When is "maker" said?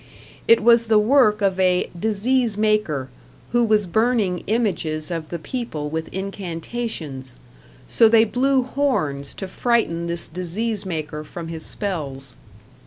2.57-3.09, 10.87-11.23